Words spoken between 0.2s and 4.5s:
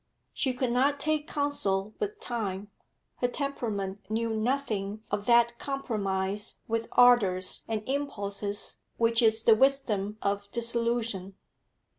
She could not take counsel with time; her temperament knew